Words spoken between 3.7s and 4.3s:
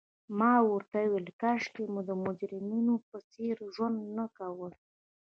ژوند نه